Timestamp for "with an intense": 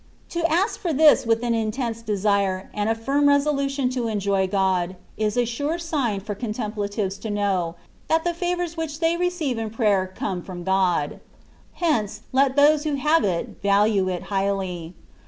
1.27-2.01